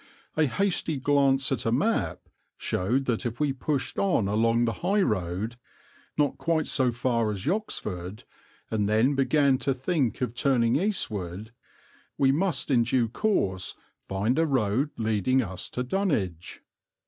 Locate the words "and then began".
8.71-9.59